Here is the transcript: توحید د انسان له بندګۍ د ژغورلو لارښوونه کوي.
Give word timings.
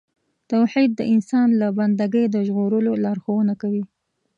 توحید 0.49 0.91
د 0.95 1.01
انسان 1.13 1.47
له 1.61 1.67
بندګۍ 1.77 2.25
د 2.29 2.35
ژغورلو 2.47 2.91
لارښوونه 3.03 3.53
کوي. 3.61 3.83